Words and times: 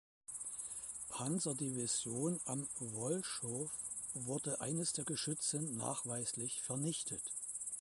Panzerdivision 1.09 2.39
am 2.45 2.67
Wolchow 2.79 3.69
wurde 4.15 4.59
eines 4.59 4.93
der 4.93 5.05
Geschütze 5.05 5.61
nachweislich 5.61 6.63
vernichtet. 6.63 7.21